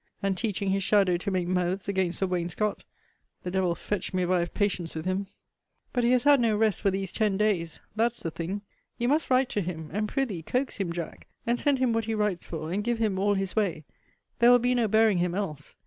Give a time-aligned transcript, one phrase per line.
[0.23, 2.83] and teaching his shadow to make mouths against the wainscot
[3.43, 5.27] The devil fetch me if I have patience with him!
[5.93, 8.63] But he has had no rest for these ten days that's the thing!
[8.97, 12.15] You must write to him; and pr'ythee coax him, Jack, and send him what he
[12.15, 13.85] writes for, and give him all his way
[14.39, 15.75] there will be no bearing him else.